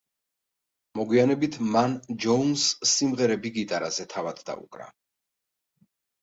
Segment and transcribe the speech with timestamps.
[0.99, 1.93] მოგვიანებით მან
[2.25, 4.89] ჯოუნსს სიმღერები გიტარაზე თავად დაუკრა.